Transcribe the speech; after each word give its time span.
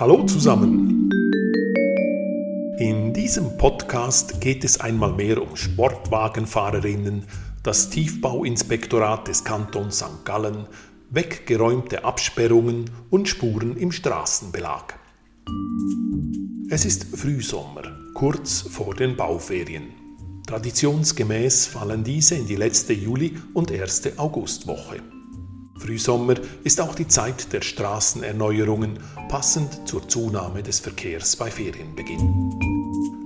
Hallo 0.00 0.22
zusammen! 0.26 1.10
In 2.78 3.12
diesem 3.12 3.58
Podcast 3.58 4.40
geht 4.40 4.62
es 4.62 4.78
einmal 4.78 5.12
mehr 5.12 5.42
um 5.42 5.56
Sportwagenfahrerinnen, 5.56 7.24
das 7.64 7.90
Tiefbauinspektorat 7.90 9.26
des 9.26 9.42
Kantons 9.42 9.98
St. 9.98 10.24
Gallen, 10.24 10.68
weggeräumte 11.10 12.04
Absperrungen 12.04 12.88
und 13.10 13.28
Spuren 13.28 13.76
im 13.76 13.90
Straßenbelag. 13.90 14.94
Es 16.70 16.84
ist 16.84 17.16
Frühsommer, 17.16 17.82
kurz 18.14 18.60
vor 18.60 18.94
den 18.94 19.16
Bauferien. 19.16 19.88
Traditionsgemäß 20.46 21.66
fallen 21.66 22.04
diese 22.04 22.36
in 22.36 22.46
die 22.46 22.54
letzte 22.54 22.92
Juli- 22.92 23.36
und 23.52 23.72
erste 23.72 24.16
Augustwoche. 24.16 25.02
Frühsommer 25.78 26.34
ist 26.64 26.80
auch 26.80 26.94
die 26.94 27.08
Zeit 27.08 27.52
der 27.52 27.62
Straßenerneuerungen, 27.62 28.98
passend 29.28 29.88
zur 29.88 30.08
Zunahme 30.08 30.62
des 30.62 30.80
Verkehrs 30.80 31.36
bei 31.36 31.50
Ferienbeginn. 31.50 32.58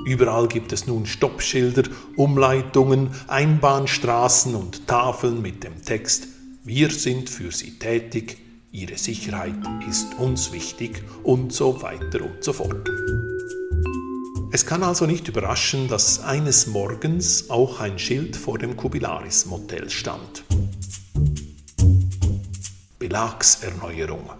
Überall 0.04 0.48
gibt 0.48 0.72
es 0.72 0.86
nun 0.86 1.06
Stoppschilder, 1.06 1.84
Umleitungen, 2.16 3.10
Einbahnstraßen 3.28 4.54
und 4.54 4.86
Tafeln 4.86 5.40
mit 5.40 5.64
dem 5.64 5.82
Text 5.84 6.28
Wir 6.64 6.90
sind 6.90 7.30
für 7.30 7.52
Sie 7.52 7.78
tätig, 7.78 8.38
Ihre 8.72 8.96
Sicherheit 8.96 9.54
ist 9.88 10.14
uns 10.18 10.52
wichtig 10.52 11.02
und 11.22 11.52
so 11.52 11.82
weiter 11.82 12.22
und 12.22 12.42
so 12.42 12.52
fort. 12.52 12.88
Es 14.50 14.66
kann 14.66 14.82
also 14.82 15.06
nicht 15.06 15.28
überraschen, 15.28 15.88
dass 15.88 16.20
eines 16.20 16.66
Morgens 16.66 17.48
auch 17.48 17.80
ein 17.80 17.98
Schild 17.98 18.36
vor 18.36 18.58
dem 18.58 18.76
Kubilaris 18.76 19.46
Motel 19.46 19.88
stand. 19.88 20.44
Belagserneuerung, 23.12 24.30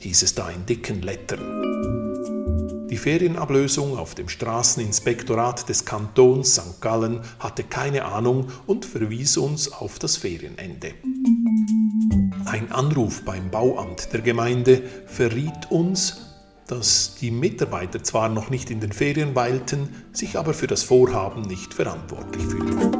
hieß 0.00 0.22
es 0.22 0.34
da 0.34 0.48
in 0.48 0.64
dicken 0.64 1.02
Lettern. 1.02 2.88
Die 2.88 2.96
Ferienablösung 2.96 3.98
auf 3.98 4.14
dem 4.14 4.30
Straßeninspektorat 4.30 5.68
des 5.68 5.84
Kantons 5.84 6.54
St. 6.54 6.80
Gallen 6.80 7.20
hatte 7.38 7.62
keine 7.62 8.06
Ahnung 8.06 8.46
und 8.66 8.86
verwies 8.86 9.36
uns 9.36 9.70
auf 9.70 9.98
das 9.98 10.16
Ferienende. 10.16 10.94
Ein 12.46 12.72
Anruf 12.72 13.22
beim 13.22 13.50
Bauamt 13.50 14.10
der 14.14 14.22
Gemeinde 14.22 14.80
verriet 15.04 15.70
uns, 15.70 16.22
dass 16.68 17.16
die 17.16 17.30
Mitarbeiter 17.30 18.02
zwar 18.02 18.30
noch 18.30 18.48
nicht 18.48 18.70
in 18.70 18.80
den 18.80 18.92
Ferien 18.92 19.34
weilten, 19.34 19.90
sich 20.12 20.38
aber 20.38 20.54
für 20.54 20.66
das 20.66 20.84
Vorhaben 20.84 21.42
nicht 21.42 21.74
verantwortlich 21.74 22.46
fühlten. 22.46 22.96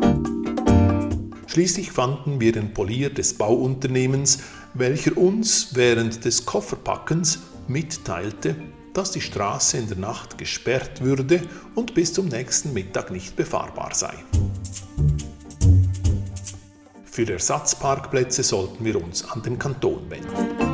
Schließlich 1.57 1.91
fanden 1.91 2.39
wir 2.39 2.53
den 2.53 2.75
Polier 2.75 3.09
des 3.09 3.33
Bauunternehmens, 3.39 4.41
welcher 4.79 5.17
uns 5.17 5.75
während 5.75 6.25
des 6.25 6.45
Kofferpackens 6.45 7.41
mitteilte, 7.69 8.57
dass 8.93 9.11
die 9.11 9.21
Straße 9.21 9.79
in 9.79 9.89
der 9.89 9.99
Nacht 9.99 10.39
gesperrt 10.39 11.03
würde 11.03 11.43
und 11.75 11.95
bis 11.95 12.13
zum 12.13 12.27
nächsten 12.29 12.73
Mittag 12.73 13.11
nicht 13.11 13.37
befahrbar 13.37 13.95
sei. 13.95 14.15
Für 17.05 17.31
Ersatzparkplätze 17.31 18.43
sollten 18.43 18.85
wir 18.85 19.03
uns 19.03 19.25
an 19.31 19.43
den 19.43 19.59
Kanton 19.59 20.11
wenden. 20.11 20.67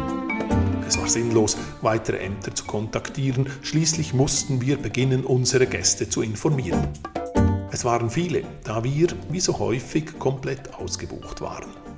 Es 0.86 0.98
war 0.98 1.08
sinnlos, 1.08 1.56
weitere 1.80 2.18
Ämter 2.18 2.54
zu 2.54 2.64
kontaktieren, 2.64 3.48
schließlich 3.62 4.12
mussten 4.12 4.60
wir 4.60 4.76
beginnen, 4.76 5.24
unsere 5.24 5.66
Gäste 5.66 6.08
zu 6.08 6.22
informieren. 6.22 6.88
Es 7.70 7.84
waren 7.84 8.10
viele, 8.10 8.42
da 8.64 8.84
wir, 8.84 9.08
wie 9.30 9.40
so 9.40 9.58
häufig, 9.58 10.18
komplett 10.18 10.74
ausgebucht 10.74 11.40
waren. 11.40 11.91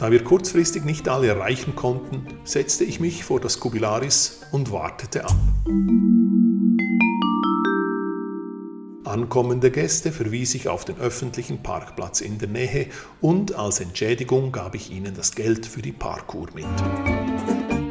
Da 0.00 0.10
wir 0.10 0.24
kurzfristig 0.24 0.82
nicht 0.86 1.10
alle 1.10 1.26
erreichen 1.26 1.76
konnten, 1.76 2.26
setzte 2.44 2.84
ich 2.84 3.00
mich 3.00 3.22
vor 3.22 3.38
das 3.38 3.60
Kubilaris 3.60 4.40
und 4.50 4.72
wartete 4.72 5.26
ab. 5.26 5.36
Ankommende 9.04 9.70
Gäste 9.70 10.10
verwies 10.10 10.54
ich 10.54 10.70
auf 10.70 10.86
den 10.86 10.96
öffentlichen 10.96 11.62
Parkplatz 11.62 12.22
in 12.22 12.38
der 12.38 12.48
Nähe 12.48 12.86
und 13.20 13.56
als 13.56 13.80
Entschädigung 13.80 14.52
gab 14.52 14.74
ich 14.74 14.90
ihnen 14.90 15.12
das 15.14 15.34
Geld 15.34 15.66
für 15.66 15.82
die 15.82 15.92
Parkour 15.92 16.48
mit. 16.54 16.64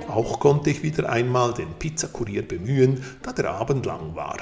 Auch 0.07 0.39
konnte 0.39 0.71
ich 0.71 0.81
wieder 0.81 1.11
einmal 1.11 1.53
den 1.53 1.71
Pizzakurier 1.77 2.41
bemühen, 2.41 3.03
da 3.21 3.33
der 3.33 3.51
Abend 3.51 3.85
lang 3.85 4.15
war. 4.15 4.37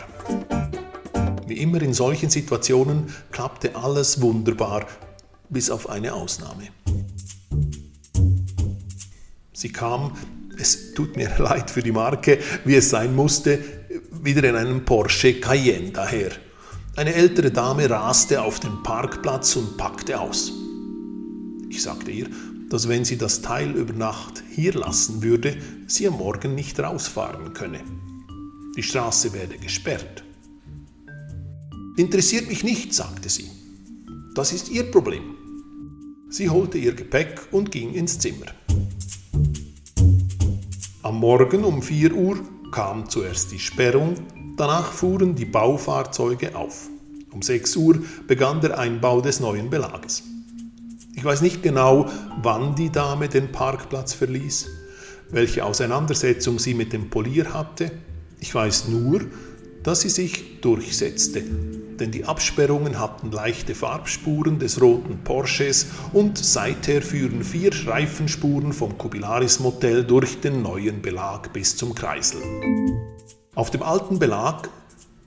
Wie 1.45 1.57
immer 1.57 1.81
in 1.81 1.93
solchen 1.93 2.29
Situationen 2.29 3.13
klappte 3.33 3.75
alles 3.75 4.21
wunderbar, 4.21 4.85
bis 5.49 5.69
auf 5.69 5.89
eine 5.89 6.13
Ausnahme. 6.13 6.69
Sie 9.57 9.69
kam, 9.69 10.11
es 10.59 10.93
tut 10.93 11.15
mir 11.15 11.31
leid 11.39 11.71
für 11.71 11.81
die 11.81 11.91
Marke, 11.91 12.37
wie 12.63 12.75
es 12.75 12.91
sein 12.91 13.15
musste, 13.15 13.57
wieder 14.21 14.47
in 14.47 14.55
einem 14.55 14.85
Porsche 14.85 15.39
Cayenne 15.39 15.89
daher. 15.89 16.29
Eine 16.95 17.15
ältere 17.15 17.49
Dame 17.49 17.89
raste 17.89 18.43
auf 18.43 18.59
den 18.59 18.83
Parkplatz 18.83 19.55
und 19.55 19.75
packte 19.75 20.19
aus. 20.19 20.51
Ich 21.71 21.81
sagte 21.81 22.11
ihr, 22.11 22.27
dass 22.69 22.87
wenn 22.87 23.03
sie 23.03 23.17
das 23.17 23.41
Teil 23.41 23.71
über 23.71 23.93
Nacht 23.93 24.43
hier 24.51 24.75
lassen 24.75 25.23
würde, 25.23 25.57
sie 25.87 26.07
am 26.07 26.19
Morgen 26.19 26.53
nicht 26.53 26.79
rausfahren 26.79 27.55
könne. 27.55 27.79
Die 28.75 28.83
Straße 28.83 29.33
werde 29.33 29.57
gesperrt. 29.57 30.23
Interessiert 31.97 32.47
mich 32.47 32.63
nicht, 32.63 32.93
sagte 32.93 33.29
sie. 33.29 33.49
Das 34.35 34.53
ist 34.53 34.69
Ihr 34.69 34.91
Problem. 34.91 35.35
Sie 36.29 36.47
holte 36.47 36.77
ihr 36.77 36.93
Gepäck 36.93 37.47
und 37.49 37.71
ging 37.71 37.95
ins 37.95 38.19
Zimmer. 38.19 38.45
Am 41.17 41.21
Morgen 41.21 41.63
um 41.63 41.81
4 41.81 42.13
Uhr 42.13 42.37
kam 42.71 43.09
zuerst 43.09 43.51
die 43.51 43.57
Sperrung, 43.57 44.13
danach 44.55 44.91
fuhren 44.91 45.33
die 45.33 45.45
Baufahrzeuge 45.45 46.55
auf. 46.55 46.89
Um 47.31 47.41
6 47.41 47.75
Uhr 47.75 47.97
begann 48.27 48.61
der 48.61 48.77
Einbau 48.77 49.19
des 49.19 49.39
neuen 49.39 49.71
Belages. 49.71 50.21
Ich 51.15 51.25
weiß 51.25 51.41
nicht 51.41 51.63
genau, 51.63 52.05
wann 52.43 52.75
die 52.75 52.91
Dame 52.91 53.29
den 53.29 53.51
Parkplatz 53.51 54.13
verließ, 54.13 54.69
welche 55.31 55.65
Auseinandersetzung 55.65 56.59
sie 56.59 56.75
mit 56.75 56.93
dem 56.93 57.09
Polier 57.09 57.51
hatte. 57.51 57.91
Ich 58.39 58.53
weiß 58.53 58.87
nur, 58.89 59.21
dass 59.83 60.01
sie 60.01 60.09
sich 60.09 60.61
durchsetzte, 60.61 61.43
denn 61.99 62.11
die 62.11 62.25
Absperrungen 62.25 62.99
hatten 62.99 63.31
leichte 63.31 63.75
Farbspuren 63.75 64.59
des 64.59 64.81
roten 64.81 65.23
Porsches 65.23 65.87
und 66.13 66.37
seither 66.37 67.01
führen 67.01 67.43
vier 67.43 67.71
Reifenspuren 67.87 68.73
vom 68.73 68.97
Kubilaris 68.97 69.59
Motel 69.59 70.03
durch 70.03 70.39
den 70.39 70.61
neuen 70.61 71.01
Belag 71.01 71.53
bis 71.53 71.75
zum 71.75 71.95
Kreisel. 71.95 72.41
Auf 73.55 73.71
dem 73.71 73.81
alten 73.81 74.19
Belag 74.19 74.69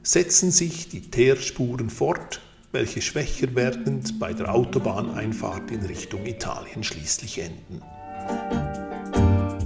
setzen 0.03 0.51
sich 0.51 0.89
die 0.89 1.11
Teerspuren 1.11 1.91
fort, 1.91 2.41
welche 2.73 3.03
schwächer 3.03 3.55
werdend 3.55 4.19
bei 4.21 4.33
der 4.33 4.55
Autobahneinfahrt 4.55 5.71
in 5.71 5.85
Richtung 5.85 6.25
Italien 6.25 6.85
schließlich 6.85 7.41
enden. 7.41 7.83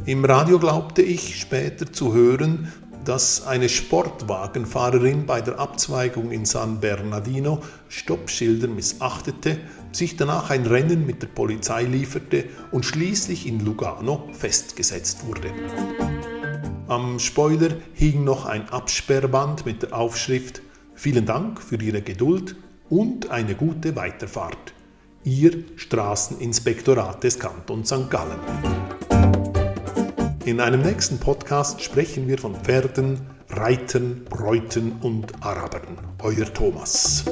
Im 0.07 0.25
Radio 0.25 0.59
glaubte 0.59 1.01
ich 1.01 1.41
später 1.41 1.91
zu 1.91 2.13
hören, 2.13 2.73
dass 3.05 3.47
eine 3.47 3.69
Sportwagenfahrerin 3.69 5.27
bei 5.27 5.41
der 5.41 5.59
Abzweigung 5.59 6.31
in 6.31 6.45
San 6.45 6.81
Bernardino 6.81 7.61
Stoppschilder 7.89 8.69
missachtete, 8.69 9.59
sich 9.93 10.17
danach 10.17 10.51
ein 10.51 10.67
Rennen 10.67 11.07
mit 11.07 11.23
der 11.23 11.29
Polizei 11.29 11.85
lieferte 11.85 12.45
und 12.71 12.85
schließlich 12.85 13.47
in 13.47 13.61
Lugano 13.61 14.29
festgesetzt 14.33 15.27
wurde. 15.27 15.51
Am 16.89 17.19
Spoiler 17.19 17.71
hing 17.95 18.25
noch 18.25 18.47
ein 18.47 18.69
Absperrband 18.69 19.65
mit 19.65 19.83
der 19.83 19.97
Aufschrift 19.97 20.63
Vielen 20.95 21.27
Dank 21.27 21.61
für 21.61 21.77
Ihre 21.77 22.03
Geduld 22.03 22.57
und 22.89 23.31
eine 23.31 23.55
gute 23.55 23.97
Weiterfahrt. 23.97 24.73
Ihr 25.25 25.65
Straßeninspektorat 25.77 27.25
des 27.25 27.39
Kantons 27.39 27.89
St. 27.89 28.11
Gallen. 28.11 28.39
In 30.45 30.61
einem 30.61 30.83
nächsten 30.83 31.19
Podcast 31.19 31.81
sprechen 31.81 32.29
wir 32.29 32.37
von 32.37 32.55
Pferden, 32.55 33.19
Reitern, 33.49 34.27
Bräuten 34.29 34.93
und 35.01 35.33
Arabern. 35.43 35.97
Euer 36.23 36.53
Thomas. 36.53 37.25